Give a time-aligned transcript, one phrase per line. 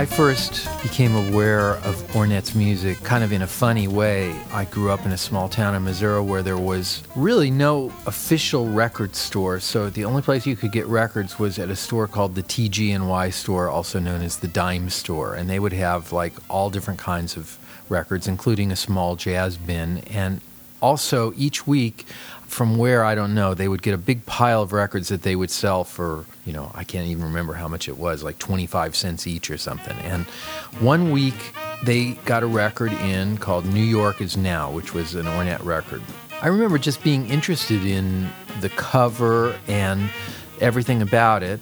[0.00, 4.34] I first became aware of Ornette's music kind of in a funny way.
[4.50, 8.66] I grew up in a small town in Missouri where there was really no official
[8.66, 12.34] record store, so the only place you could get records was at a store called
[12.34, 16.70] the TG&Y store, also known as the Dime store, and they would have like all
[16.70, 17.58] different kinds of
[17.90, 19.98] records, including a small jazz bin.
[20.10, 20.40] And
[20.80, 22.06] also each week
[22.50, 25.36] from where I don't know, they would get a big pile of records that they
[25.36, 28.96] would sell for, you know, I can't even remember how much it was, like 25
[28.96, 29.96] cents each or something.
[29.98, 30.24] And
[30.80, 35.26] one week they got a record in called New York is Now, which was an
[35.26, 36.02] Ornette record.
[36.42, 38.28] I remember just being interested in
[38.60, 40.10] the cover and
[40.60, 41.60] everything about it,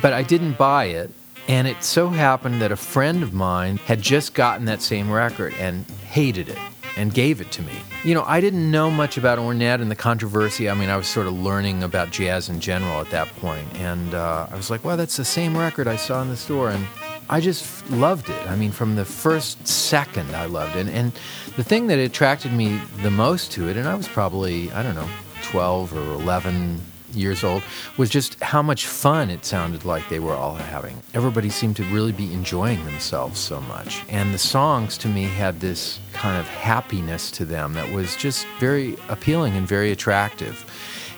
[0.00, 1.10] but I didn't buy it.
[1.48, 5.54] And it so happened that a friend of mine had just gotten that same record
[5.54, 6.58] and hated it
[6.96, 7.72] and gave it to me.
[8.04, 10.68] You know, I didn't know much about Ornette and the controversy.
[10.68, 14.14] I mean, I was sort of learning about jazz in general at that point, and
[14.14, 16.86] uh, I was like, "Well, that's the same record I saw in the store," and
[17.28, 18.50] I just loved it.
[18.50, 20.80] I mean, from the first second, I loved it.
[20.80, 21.12] And, and
[21.56, 24.94] the thing that attracted me the most to it, and I was probably I don't
[24.94, 25.08] know,
[25.42, 26.80] twelve or eleven
[27.14, 27.62] years old
[27.96, 31.02] was just how much fun it sounded like they were all having.
[31.14, 34.04] Everybody seemed to really be enjoying themselves so much.
[34.08, 38.46] And the songs to me had this kind of happiness to them that was just
[38.58, 40.66] very appealing and very attractive.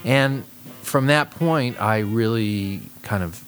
[0.04, 0.44] And
[0.82, 3.42] from that point, I really kind of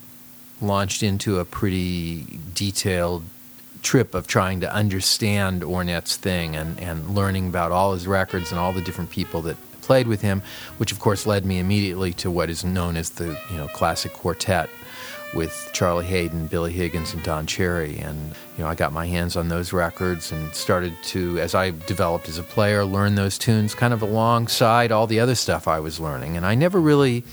[0.60, 3.22] launched into a pretty detailed
[3.82, 8.58] trip of trying to understand Ornette's thing and, and learning about all his records and
[8.58, 10.42] all the different people that played with him,
[10.78, 14.12] which of course led me immediately to what is known as the you know classic
[14.12, 14.68] quartet
[15.34, 17.98] with Charlie Haden, Billy Higgins, and Don Cherry.
[17.98, 21.70] And you know, I got my hands on those records and started to, as I
[21.86, 25.80] developed as a player, learn those tunes kind of alongside all the other stuff I
[25.80, 26.36] was learning.
[26.36, 27.24] And I never really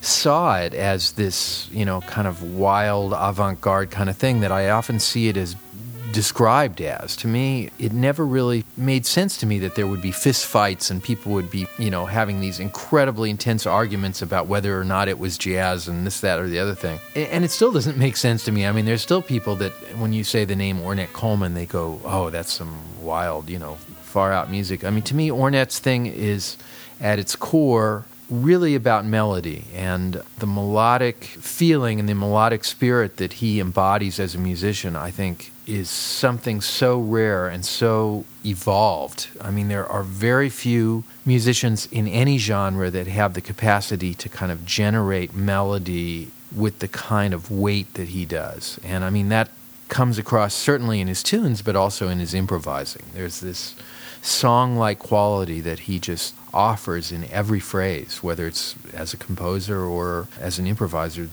[0.00, 4.70] saw it as this, you know, kind of wild avant-garde kind of thing that I
[4.70, 5.56] often see it as
[6.16, 7.14] described as.
[7.16, 10.90] To me, it never really made sense to me that there would be fist fights
[10.90, 15.08] and people would be, you know, having these incredibly intense arguments about whether or not
[15.08, 16.98] it was jazz and this, that, or the other thing.
[17.14, 18.66] And it still doesn't make sense to me.
[18.66, 22.00] I mean, there's still people that when you say the name Ornette Coleman, they go,
[22.02, 24.84] oh, that's some wild, you know, far out music.
[24.84, 26.56] I mean, to me, Ornette's thing is
[26.98, 33.34] at its core really about melody and the melodic feeling and the melodic spirit that
[33.34, 39.28] he embodies as a musician, I think, is something so rare and so evolved.
[39.40, 44.28] I mean, there are very few musicians in any genre that have the capacity to
[44.28, 48.78] kind of generate melody with the kind of weight that he does.
[48.84, 49.50] And I mean, that
[49.88, 53.02] comes across certainly in his tunes, but also in his improvising.
[53.12, 53.76] There's this
[54.26, 59.80] song like quality that he just offers in every phrase, whether it's as a composer
[59.80, 61.28] or as an improviser.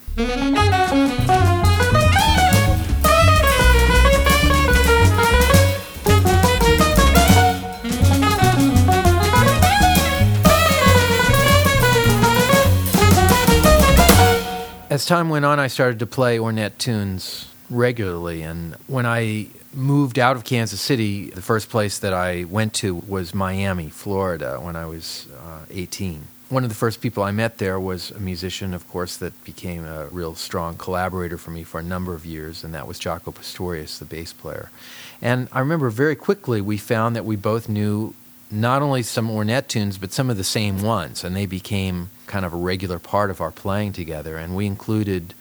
[14.89, 18.41] As time went on, I started to play Ornette tunes regularly.
[18.41, 22.95] And when I moved out of Kansas City, the first place that I went to
[22.95, 26.27] was Miami, Florida, when I was uh, 18.
[26.49, 29.85] One of the first people I met there was a musician, of course, that became
[29.85, 33.33] a real strong collaborator for me for a number of years, and that was Jaco
[33.33, 34.69] Pastorius, the bass player.
[35.21, 38.13] And I remember very quickly we found that we both knew
[38.51, 42.45] not only some Ornette tunes, but some of the same ones, and they became kind
[42.45, 44.37] of a regular part of our playing together.
[44.37, 45.33] And we included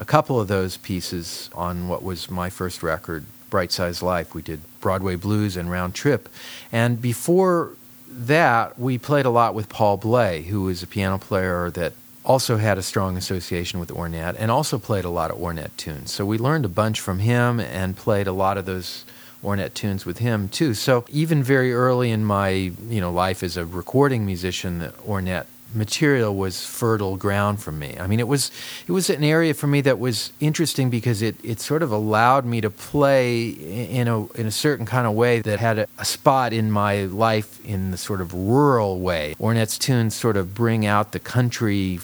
[0.00, 4.34] a couple of those pieces on what was my first record, Bright Size Life.
[4.34, 6.26] We did Broadway Blues and Round Trip.
[6.72, 7.72] And before
[8.08, 11.92] that, we played a lot with Paul Bley, who was a piano player that
[12.24, 16.10] also had a strong association with Ornette and also played a lot of Ornette tunes.
[16.10, 19.04] So we learned a bunch from him and played a lot of those
[19.44, 20.72] Ornette tunes with him too.
[20.74, 26.34] So even very early in my you know life as a recording musician, Ornette material
[26.34, 27.96] was fertile ground for me.
[27.98, 28.50] I mean, it was
[28.86, 32.44] it was an area for me that was interesting because it, it sort of allowed
[32.44, 36.04] me to play in a in a certain kind of way that had a, a
[36.04, 39.34] spot in my life in the sort of rural way.
[39.40, 42.00] Ornette's tunes sort of bring out the country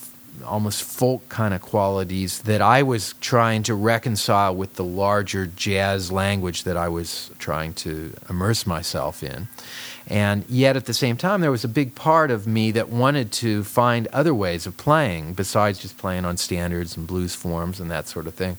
[0.46, 6.10] almost folk kind of qualities that I was trying to reconcile with the larger jazz
[6.10, 9.48] language that I was trying to immerse myself in.
[10.08, 13.32] And yet at the same time, there was a big part of me that wanted
[13.32, 17.90] to find other ways of playing besides just playing on standards and blues forms and
[17.90, 18.56] that sort of thing.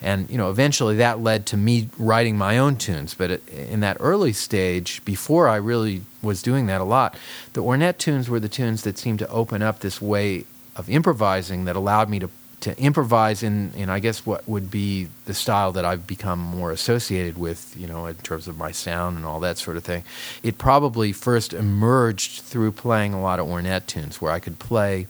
[0.00, 3.14] And you know, eventually that led to me writing my own tunes.
[3.14, 7.16] But in that early stage, before I really was doing that a lot,
[7.54, 10.44] the Ornette tunes were the tunes that seemed to open up this way
[10.76, 12.30] of improvising that allowed me to
[12.64, 16.70] to improvise in, in I guess what would be the style that I've become more
[16.70, 20.02] associated with, you know, in terms of my sound and all that sort of thing.
[20.42, 25.06] It probably first emerged through playing a lot of Ornette tunes where I could play,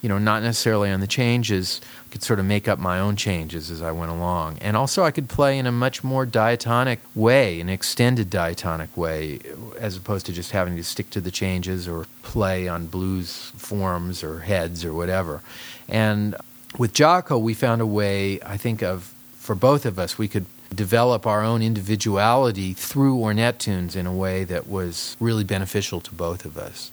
[0.00, 3.16] you know, not necessarily on the changes, I could sort of make up my own
[3.16, 4.58] changes as I went along.
[4.60, 9.40] And also I could play in a much more diatonic way, an extended diatonic way,
[9.78, 14.24] as opposed to just having to stick to the changes or play on blues forms
[14.24, 15.42] or heads or whatever.
[15.88, 16.34] And
[16.78, 20.46] with Jaco, we found a way, I think, of for both of us, we could
[20.74, 26.14] develop our own individuality through Ornette tunes in a way that was really beneficial to
[26.14, 26.92] both of us.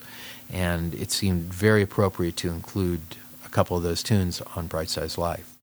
[0.51, 3.01] And it seemed very appropriate to include
[3.45, 5.57] a couple of those tunes on Bright Size Life.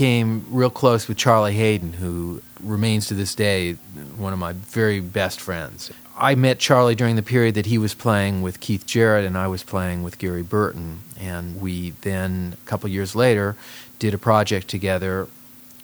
[0.00, 3.74] Became real close with Charlie Haden, who remains to this day
[4.16, 5.92] one of my very best friends.
[6.16, 9.46] I met Charlie during the period that he was playing with Keith Jarrett and I
[9.46, 11.00] was playing with Gary Burton.
[11.20, 13.56] And we then, a couple years later,
[13.98, 15.28] did a project together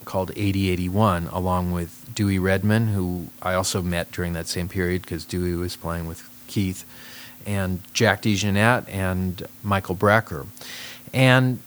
[0.06, 5.26] called 8081, along with Dewey Redman, who I also met during that same period because
[5.26, 6.86] Dewey was playing with Keith,
[7.44, 10.46] and Jack DeJohnette and Michael Brecker.
[11.12, 11.60] And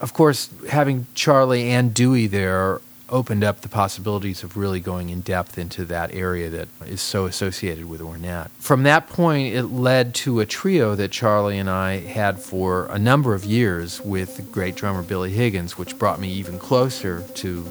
[0.00, 2.80] of course, having Charlie and Dewey there
[3.10, 7.26] opened up the possibilities of really going in depth into that area that is so
[7.26, 8.50] associated with Ornette.
[8.58, 12.98] From that point, it led to a trio that Charlie and I had for a
[12.98, 17.66] number of years with the great drummer Billy Higgins, which brought me even closer to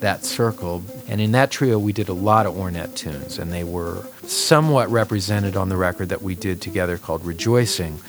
[0.00, 0.82] that circle.
[1.08, 4.90] And in that trio, we did a lot of Ornette tunes, and they were somewhat
[4.90, 8.00] represented on the record that we did together called Rejoicing,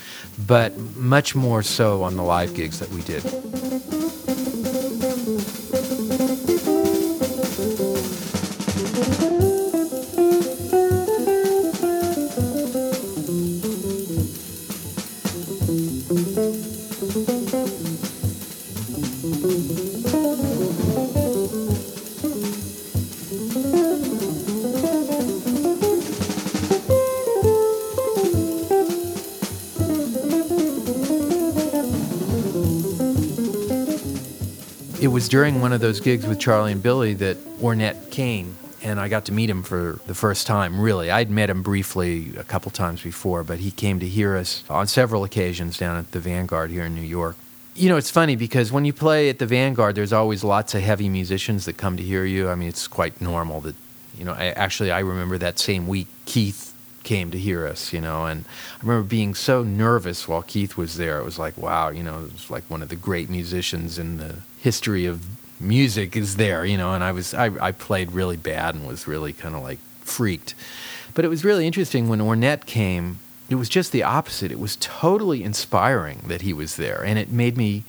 [0.47, 3.23] but much more so on the live gigs that we did.
[35.21, 39.07] Was during one of those gigs with Charlie and Billy that Ornette came, and I
[39.07, 41.11] got to meet him for the first time, really.
[41.11, 44.87] I'd met him briefly a couple times before, but he came to hear us on
[44.87, 47.35] several occasions down at the Vanguard here in New York.
[47.75, 50.81] You know, it's funny because when you play at the Vanguard, there's always lots of
[50.81, 52.49] heavy musicians that come to hear you.
[52.49, 53.75] I mean, it's quite normal that,
[54.17, 56.73] you know, I, actually, I remember that same week, Keith
[57.03, 58.25] came to hear us, you know.
[58.25, 58.45] And
[58.77, 61.19] I remember being so nervous while Keith was there.
[61.19, 64.17] It was like, wow, you know, it was like one of the great musicians in
[64.17, 65.25] the history of
[65.59, 66.93] music is there, you know.
[66.93, 70.55] And I was, I, I played really bad and was really kind of like freaked.
[71.13, 73.19] But it was really interesting when Ornette came.
[73.49, 74.51] It was just the opposite.
[74.51, 77.83] It was totally inspiring that he was there, and it made me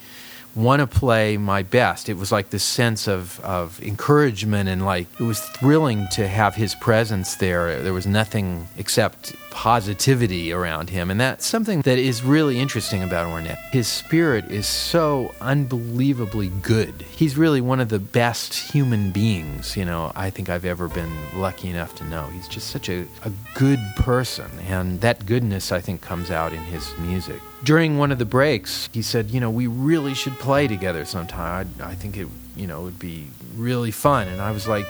[0.54, 2.08] want to play my best.
[2.08, 6.54] It was like this sense of, of encouragement and like it was thrilling to have
[6.54, 7.82] his presence there.
[7.82, 11.10] There was nothing except positivity around him.
[11.10, 13.58] And that's something that is really interesting about Ornette.
[13.70, 17.02] His spirit is so unbelievably good.
[17.02, 21.12] He's really one of the best human beings, you know, I think I've ever been
[21.34, 22.24] lucky enough to know.
[22.32, 24.50] He's just such a, a good person.
[24.66, 27.40] And that goodness, I think, comes out in his music.
[27.64, 31.72] During one of the breaks, he said, you know, we really should play together sometime.
[31.80, 32.26] I, I think it,
[32.56, 34.28] you know, would be really fun.
[34.28, 34.86] And I was like,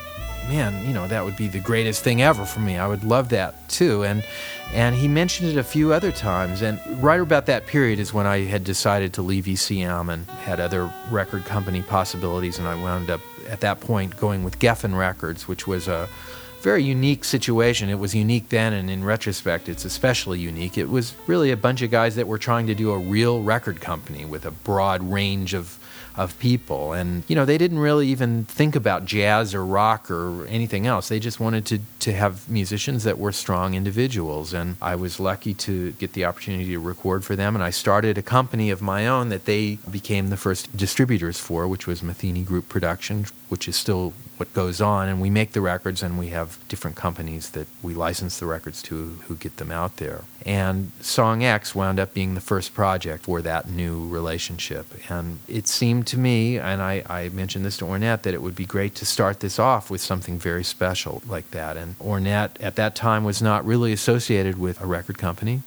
[0.49, 2.77] man, you know, that would be the greatest thing ever for me.
[2.79, 4.05] I would love that too.
[4.05, 4.25] And
[4.73, 6.63] and he mentioned it a few other times.
[6.63, 10.61] And right about that period is when I had decided to leave ECM and had
[10.61, 12.59] other record company possibilities.
[12.59, 16.09] And I wound up at that point going with Geffen Records, which was a
[16.63, 17.89] very unique situation.
[17.89, 20.79] It was unique then, and in retrospect, it's especially unique.
[20.79, 23.81] It was really a bunch of guys that were trying to do a real record
[23.81, 25.79] company with a broad range of
[26.17, 26.93] of people.
[26.93, 31.09] And, you know, they didn't really even think about jazz or rock or anything else.
[31.09, 34.53] They just wanted to, to have musicians that were strong individuals.
[34.53, 37.55] And I was lucky to get the opportunity to record for them.
[37.55, 41.67] And I started a company of my own that they became the first distributors for,
[41.67, 45.11] which was Metheny Group Production, which is still what goes on.
[45.11, 48.83] And we make the records and we have different companies that we license the records
[48.85, 50.23] to who get them out there.
[50.47, 54.87] And Song X wound up being the first project for that new relationship.
[55.11, 58.57] And it seemed to me, and I, I mentioned this to Ornette, that it would
[58.57, 61.77] be great to start this off with something very special like that.
[61.77, 65.61] And Ornette at that time was not really associated with a record company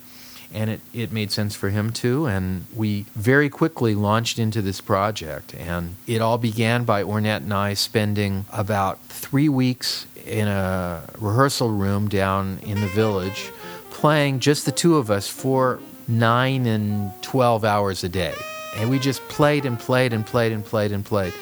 [0.55, 2.25] and it, it made sense for him too.
[2.25, 5.53] And we very quickly launched into this project.
[5.53, 11.69] And it all began by Ornette and I spending about three weeks in a rehearsal
[11.69, 13.51] room down in the village,
[13.91, 18.35] playing just the two of us for nine and 12 hours a day.
[18.77, 21.33] And we just played and played and played and played and played.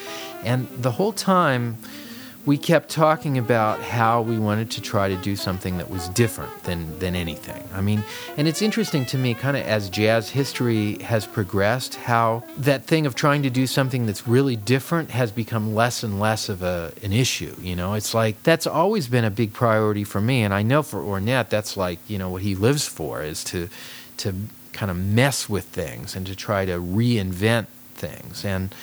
[0.44, 1.78] And the whole time,
[2.46, 6.64] we kept talking about how we wanted to try to do something that was different
[6.64, 7.64] than, than anything.
[7.74, 8.04] I mean,
[8.36, 13.06] and it's interesting to me, kind of as jazz history has progressed, how that thing
[13.06, 16.92] of trying to do something that's really different has become less and less of a,
[17.02, 17.56] an issue.
[17.62, 20.44] You know, it's like that's always been a big priority for me.
[20.44, 23.70] And I know for Ornette, that's like, you know, what he lives for is to,
[24.18, 24.36] to
[24.74, 28.44] kind of mess with things and to try to reinvent things.
[28.44, 28.76] And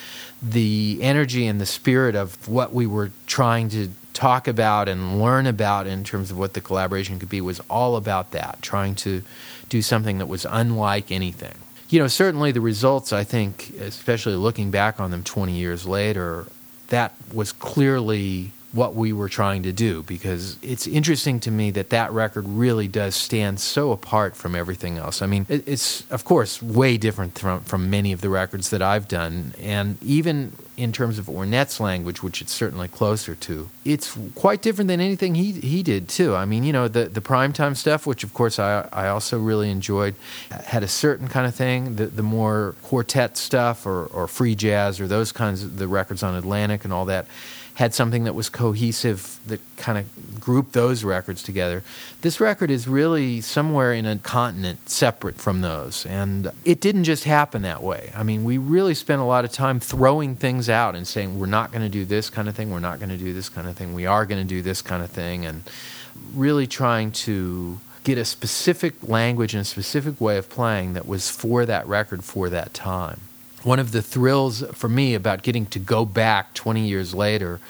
[0.43, 5.47] the energy and the spirit of what we were trying to talk about and learn
[5.47, 9.23] about in terms of what the collaboration could be was all about that, trying to
[9.69, 11.55] do something that was unlike anything.
[11.89, 16.47] You know, certainly the results, I think, especially looking back on them 20 years later,
[16.89, 21.91] that was clearly what we were trying to do because it's interesting to me that
[21.91, 25.23] that record really does stand so apart from everything else.
[25.23, 29.09] I mean, it's of course way different from, from many of the records that I've
[29.09, 34.62] done, and even in terms of Ornette's language, which it's certainly closer to, it's quite
[34.62, 36.35] different than anything he he did too.
[36.35, 39.39] I mean, you know, the the Prime Time stuff, which of course I I also
[39.39, 40.15] really enjoyed,
[40.50, 41.97] had a certain kind of thing.
[41.97, 46.23] The the more quartet stuff or or free jazz or those kinds of the records
[46.23, 47.27] on Atlantic and all that
[47.81, 51.83] had something that was cohesive that kind of grouped those records together.
[52.21, 56.05] This record is really somewhere in a continent separate from those.
[56.05, 58.13] And it didn't just happen that way.
[58.15, 61.47] I mean, we really spent a lot of time throwing things out and saying, we're
[61.47, 63.67] not going to do this kind of thing, we're not going to do this kind
[63.67, 65.63] of thing, we are going to do this kind of thing, and
[66.35, 71.31] really trying to get a specific language and a specific way of playing that was
[71.31, 73.21] for that record for that time
[73.62, 77.61] one of the thrills for me about getting to go back 20 years later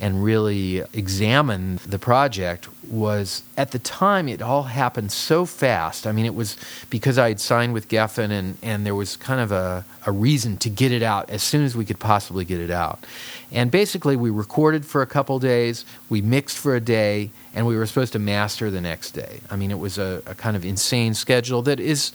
[0.00, 6.06] and really examine the project was at the time it all happened so fast.
[6.06, 6.56] I mean, it was
[6.88, 10.56] because I had signed with Geffen and, and there was kind of a, a reason
[10.58, 13.04] to get it out as soon as we could possibly get it out.
[13.52, 17.76] And basically, we recorded for a couple days, we mixed for a day, and we
[17.76, 19.40] were supposed to master the next day.
[19.50, 22.12] I mean, it was a, a kind of insane schedule that is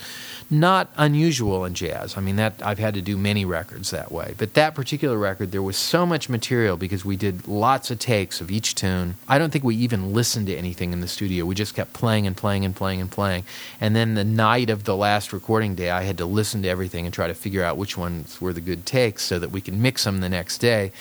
[0.50, 2.15] not unusual in jazz.
[2.15, 4.34] I mean, that I've had to do many records that way.
[4.38, 8.39] But that particular record, there was so much material because we did lots of takes
[8.39, 9.15] of each tune.
[9.27, 11.46] I don't think we even listened to anything in the studio.
[11.46, 13.44] We just kept playing and playing and playing and playing.
[13.82, 17.06] And then the night of the last recording day, I had to listen to everything
[17.06, 19.74] and try to figure out which ones were the good takes so that we could
[19.74, 20.92] mix them the next day.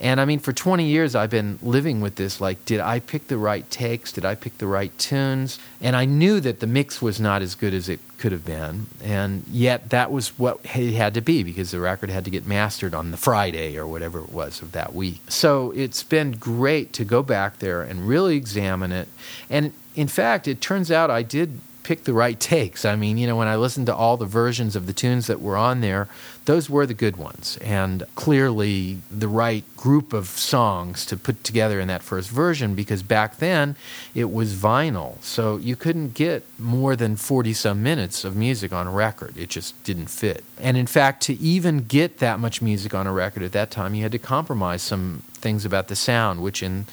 [0.00, 3.28] And I mean, for 20 years, I've been living with this like, did I pick
[3.28, 4.12] the right takes?
[4.12, 5.58] Did I pick the right tunes?
[5.80, 8.86] And I knew that the mix was not as good as it could have been.
[9.02, 12.46] And yet, that was what it had to be because the record had to get
[12.46, 15.20] mastered on the Friday or whatever it was of that week.
[15.28, 19.08] So it's been great to go back there and really examine it.
[19.48, 22.84] And in fact, it turns out I did pick the right takes.
[22.84, 25.40] I mean, you know, when I listened to all the versions of the tunes that
[25.40, 26.06] were on there,
[26.44, 27.56] those were the good ones.
[27.62, 33.02] And clearly the right group of songs to put together in that first version because
[33.02, 33.74] back then
[34.14, 35.16] it was vinyl.
[35.22, 39.38] So you couldn't get more than 40 some minutes of music on a record.
[39.38, 40.44] It just didn't fit.
[40.58, 43.94] And in fact, to even get that much music on a record at that time,
[43.94, 46.84] you had to compromise some things about the sound, which in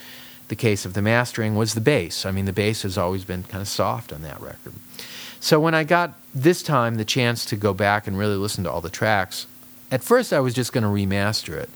[0.47, 2.25] the case of the mastering was the bass.
[2.25, 4.71] I mean, the bass has always been kind of soft on that record.
[5.45, 8.71] So when I got this time the chance to go back and really listen to
[8.71, 9.45] all the tracks,
[9.91, 11.69] at first I was just going to remaster it,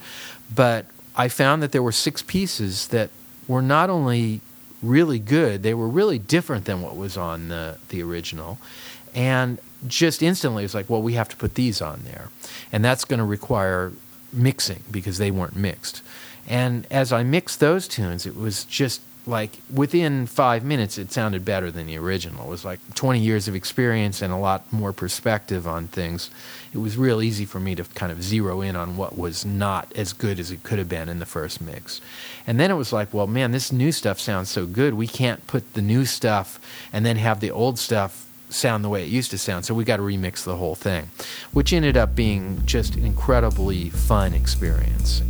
[0.55, 3.11] but I found that there were six pieces that
[3.47, 4.41] were not only
[4.81, 8.57] really good, they were really different than what was on the, the original.
[9.13, 12.29] And just instantly, it's like, well, we have to put these on there.
[12.71, 13.91] And that's going to require
[14.33, 16.01] mixing because they weren't mixed.
[16.47, 21.45] And as I mixed those tunes, it was just like within five minutes, it sounded
[21.45, 22.47] better than the original.
[22.47, 26.29] It was like 20 years of experience and a lot more perspective on things.
[26.73, 29.91] It was real easy for me to kind of zero in on what was not
[29.95, 32.01] as good as it could have been in the first mix.
[32.47, 34.93] And then it was like, well, man, this new stuff sounds so good.
[34.93, 36.59] We can't put the new stuff
[36.91, 39.65] and then have the old stuff sound the way it used to sound.
[39.65, 41.09] So we got to remix the whole thing,
[41.53, 45.21] which ended up being just an incredibly fun experience.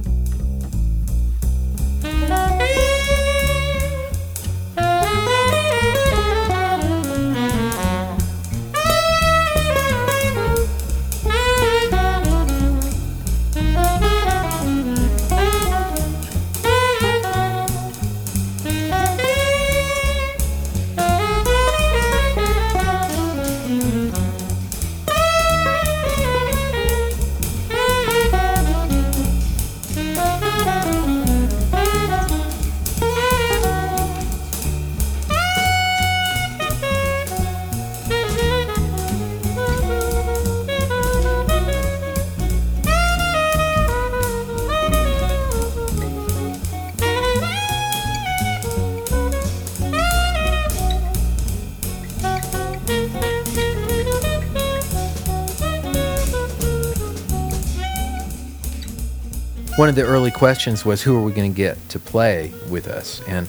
[59.80, 62.86] One of the early questions was who are we going to get to play with
[62.90, 63.22] us?
[63.30, 63.48] And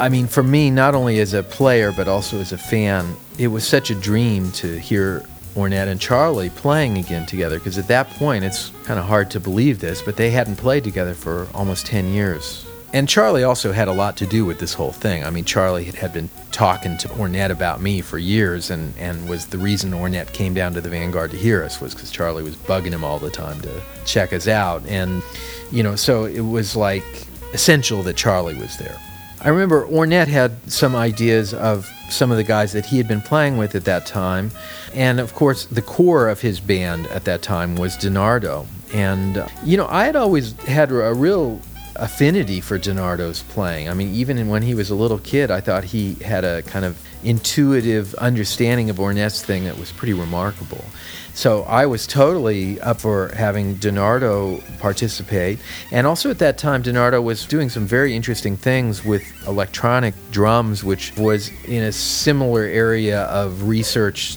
[0.00, 3.48] i mean for me not only as a player but also as a fan it
[3.48, 5.22] was such a dream to hear
[5.54, 9.38] ornette and charlie playing again together because at that point it's kind of hard to
[9.38, 13.88] believe this but they hadn't played together for almost 10 years and Charlie also had
[13.88, 15.24] a lot to do with this whole thing.
[15.24, 19.46] I mean, Charlie had been talking to Ornette about me for years, and, and was
[19.46, 22.56] the reason Ornette came down to the Vanguard to hear us was because Charlie was
[22.56, 24.84] bugging him all the time to check us out.
[24.86, 25.22] And,
[25.70, 27.04] you know, so it was like
[27.54, 28.98] essential that Charlie was there.
[29.40, 33.22] I remember Ornette had some ideas of some of the guys that he had been
[33.22, 34.50] playing with at that time.
[34.94, 38.66] And of course, the core of his band at that time was Denardo.
[38.92, 41.60] And, uh, you know, I had always had a real
[42.02, 43.88] affinity for Denardo's playing.
[43.88, 46.84] I mean, even when he was a little kid, I thought he had a kind
[46.84, 50.84] of intuitive understanding of Ornette's thing that was pretty remarkable.
[51.34, 55.60] So I was totally up for having Denardo participate.
[55.92, 60.82] And also at that time, Denardo was doing some very interesting things with electronic drums,
[60.82, 64.36] which was in a similar area of research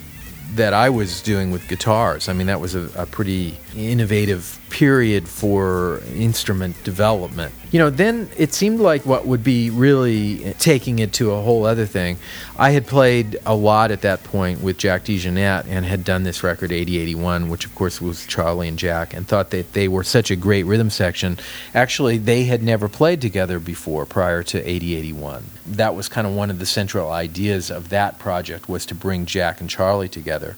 [0.54, 2.30] that I was doing with guitars.
[2.30, 7.56] I mean, that was a, a pretty innovative period for instrument development.
[7.72, 11.66] You know, then it seemed like what would be really taking it to a whole
[11.66, 12.18] other thing.
[12.58, 16.44] I had played a lot at that point with Jack DeJohnette and had done this
[16.44, 20.30] record 8081, which of course was Charlie and Jack, and thought that they were such
[20.30, 21.40] a great rhythm section.
[21.74, 25.46] Actually, they had never played together before prior to 8081.
[25.66, 29.26] That was kind of one of the central ideas of that project was to bring
[29.26, 30.58] Jack and Charlie together.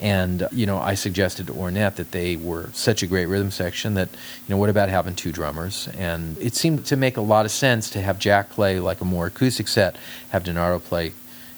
[0.00, 3.94] And, you know, I suggested to Ornette that they were such a great rhythm section
[3.94, 5.88] that, you know, what about having two drummers?
[5.96, 9.04] And it seemed to make a lot of sense to have Jack play like a
[9.04, 9.96] more acoustic set,
[10.30, 11.12] have Denardo play,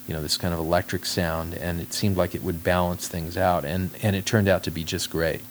[0.07, 3.37] you know, this kind of electric sound, and it seemed like it would balance things
[3.37, 3.65] out.
[3.65, 5.43] And, and it turned out to be just great.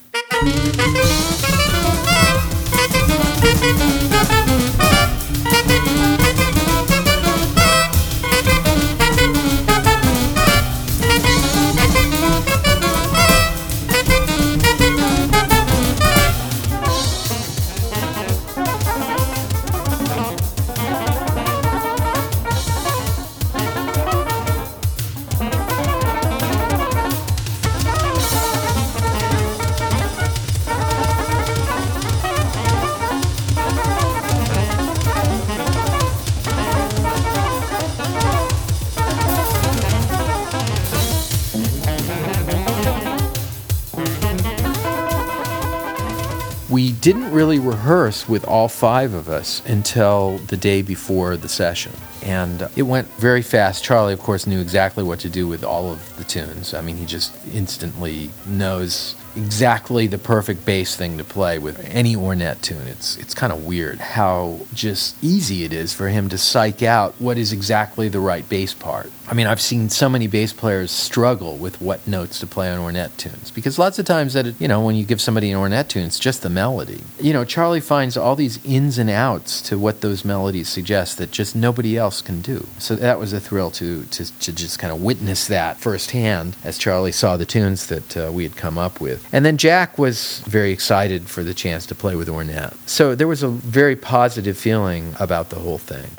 [47.06, 51.92] Didn't really rehearse with all five of us until the day before the session.
[52.24, 53.84] And it went very fast.
[53.84, 56.74] Charlie, of course, knew exactly what to do with all of the tunes.
[56.74, 62.16] I mean, he just instantly knows exactly the perfect bass thing to play with any
[62.16, 62.88] Ornette tune.
[62.88, 67.14] It's it's kind of weird how just easy it is for him to psych out
[67.20, 69.12] what is exactly the right bass part.
[69.28, 72.80] I mean, I've seen so many bass players struggle with what notes to play on
[72.80, 75.58] Ornette tunes because lots of times that it, you know when you give somebody an
[75.60, 77.02] Ornette tune, it's just the melody.
[77.20, 81.32] You know, Charlie finds all these ins and outs to what those melodies suggest that
[81.32, 82.68] just nobody else can do.
[82.78, 86.78] So that was a thrill to to, to just kind of witness that firsthand as
[86.78, 89.28] Charlie saw the tunes that uh, we had come up with.
[89.34, 92.76] And then Jack was very excited for the chance to play with Ornette.
[92.86, 96.12] So there was a very positive feeling about the whole thing.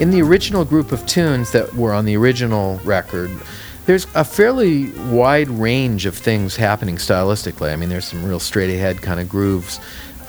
[0.00, 3.30] In the original group of tunes that were on the original record,
[3.84, 7.70] there's a fairly wide range of things happening stylistically.
[7.70, 9.78] I mean, there's some real straight ahead kind of grooves.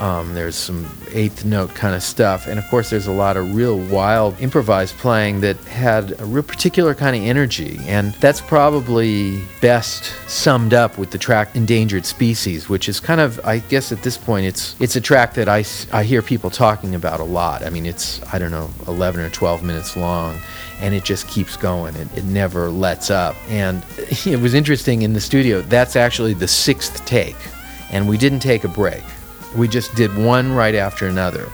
[0.02, 2.48] Um, there's some eighth note kind of stuff.
[2.48, 6.42] And of course, there's a lot of real wild improvised playing that had a real
[6.42, 7.80] particular kind of energy.
[7.84, 13.40] And that's probably best summed up with the track Endangered Species, which is kind of,
[13.46, 16.96] I guess at this point, it's, it's a track that I, I hear people talking
[16.96, 17.64] about a lot.
[17.64, 20.40] I mean, it's, I don't know, 11 or 12 minutes long
[20.80, 21.96] and it just keeps going.
[21.96, 23.36] It, it never lets up.
[23.50, 23.86] And
[24.26, 27.38] it was interesting in the studio, that's actually the sixth take,
[27.92, 29.04] and we didn't take a break.
[29.56, 31.50] We just did one right after another.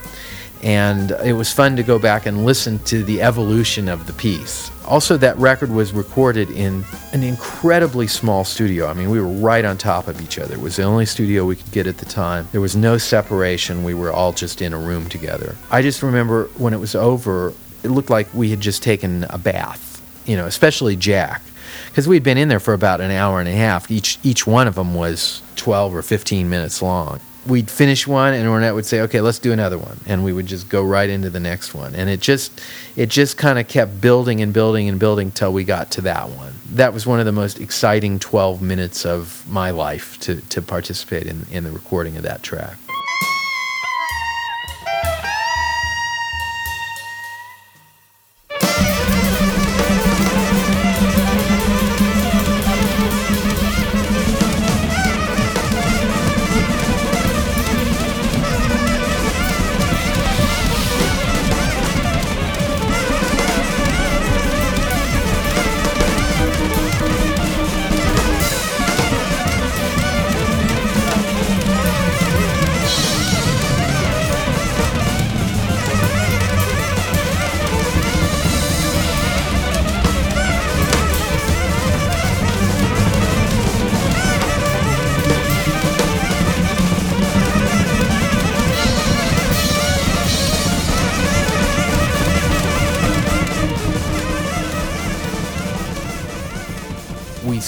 [0.63, 4.71] And it was fun to go back and listen to the evolution of the piece.
[4.85, 8.87] Also, that record was recorded in an incredibly small studio.
[8.87, 10.55] I mean, we were right on top of each other.
[10.55, 12.47] It was the only studio we could get at the time.
[12.53, 13.83] There was no separation.
[13.83, 15.55] We were all just in a room together.
[15.69, 19.37] I just remember when it was over, it looked like we had just taken a
[19.37, 21.41] bath, you know, especially Jack,
[21.87, 23.91] because we'd been in there for about an hour and a half.
[23.91, 27.19] Each each one of them was 12 or 15 minutes long.
[27.47, 30.47] We'd finish one, and Ornette would say, "Okay, let's do another one," and we would
[30.47, 31.95] just go right into the next one.
[31.95, 32.51] And it just
[32.95, 36.29] it just kind of kept building and building and building till we got to that
[36.29, 36.55] one.
[36.73, 41.25] That was one of the most exciting 12 minutes of my life to to participate
[41.25, 42.77] in in the recording of that track.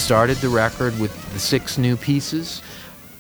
[0.10, 2.64] Started the record with the six new pieces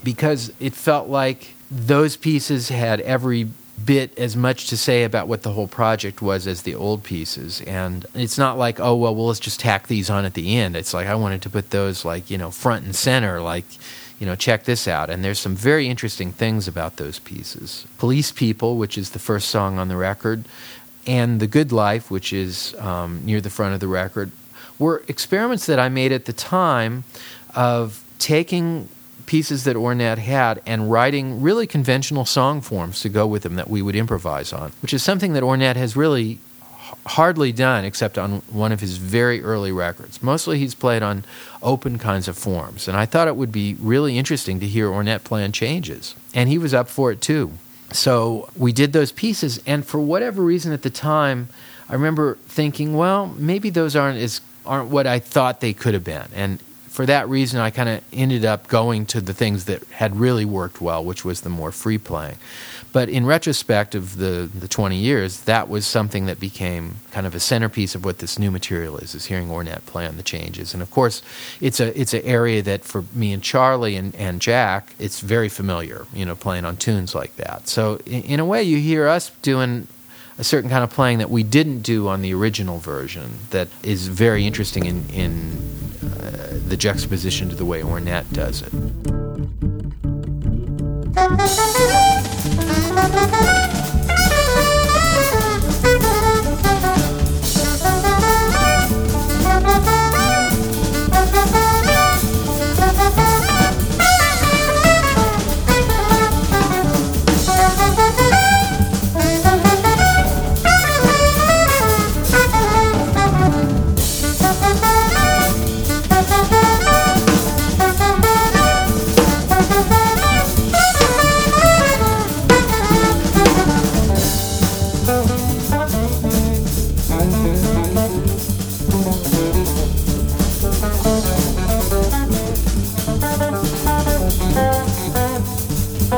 [0.03, 3.47] because it felt like those pieces had every
[3.85, 7.61] bit as much to say about what the whole project was as the old pieces.
[7.61, 10.75] And it's not like oh well, well let's just tack these on at the end.
[10.75, 13.65] It's like i wanted to put those like you know front and center like
[14.19, 15.11] you know check this out.
[15.11, 17.85] And there's some very interesting things about those pieces.
[17.99, 20.43] Police people which is the first song on the record
[21.05, 24.31] and the good life which is um, near the front of the record
[24.79, 27.03] were experiments that I made at the time
[27.53, 28.89] of taking
[29.25, 33.69] pieces that Ornette had and writing really conventional song forms to go with them that
[33.69, 36.39] we would improvise on, which is something that Ornette has really
[37.05, 40.23] hardly done except on one of his very early records.
[40.23, 41.23] Mostly he's played on
[41.61, 45.23] open kinds of forms, and I thought it would be really interesting to hear Ornette
[45.23, 47.51] play on changes, and he was up for it too.
[47.91, 51.49] So we did those pieces, and for whatever reason at the time,
[51.87, 56.03] I remember thinking, well, maybe those aren't as aren't what I thought they could have
[56.03, 56.27] been.
[56.33, 60.19] And for that reason, I kind of ended up going to the things that had
[60.19, 62.35] really worked well, which was the more free playing.
[62.91, 67.35] But in retrospect of the, the 20 years, that was something that became kind of
[67.35, 70.73] a centerpiece of what this new material is, is hearing Ornette play on the changes.
[70.73, 71.21] And of course,
[71.61, 75.49] it's a it's an area that for me and Charlie and, and Jack, it's very
[75.49, 77.67] familiar, you know, playing on tunes like that.
[77.67, 79.87] So in, in a way, you hear us doing
[80.39, 84.07] a certain kind of playing that we didn't do on the original version that is
[84.07, 85.51] very interesting in, in
[86.01, 88.71] uh, the juxtaposition to the way Ornette does it.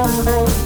[0.01, 0.60] love.